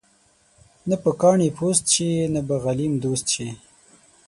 [0.89, 3.49] نه به کاڼې پوست شي، نه به غلیم دوست شي.